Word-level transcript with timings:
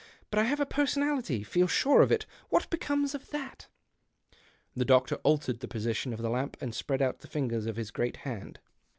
But 0.31 0.39
I 0.39 0.45
have 0.45 0.59
a 0.59 0.65
personality, 0.65 1.43
feel 1.43 1.67
sure 1.67 2.01
of 2.01 2.11
it— 2.11 2.25
what 2.49 2.67
becomes 2.71 3.13
of 3.13 3.29
that?" 3.29 3.67
The 4.75 4.83
doctor 4.83 5.17
altered 5.17 5.59
the 5.59 5.67
position 5.67 6.11
of 6.11 6.23
the 6.23 6.29
lamp, 6.31 6.57
and 6.59 6.73
spread 6.73 7.03
out 7.03 7.19
the 7.19 7.27
fingers 7.27 7.67
of 7.67 7.75
his 7.75 7.91
great 7.91 8.17
hand. 8.25 8.57